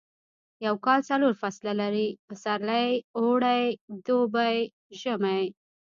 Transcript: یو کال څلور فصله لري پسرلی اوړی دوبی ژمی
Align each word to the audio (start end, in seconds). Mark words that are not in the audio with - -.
یو 0.65 0.75
کال 0.85 0.99
څلور 1.09 1.33
فصله 1.41 1.73
لري 1.81 2.07
پسرلی 2.27 2.89
اوړی 3.19 3.63
دوبی 4.05 4.57
ژمی 4.99 5.43